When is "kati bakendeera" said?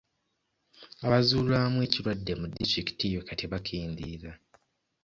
3.27-4.31